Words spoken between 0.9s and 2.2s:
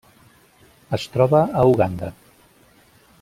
Es troba a Uganda.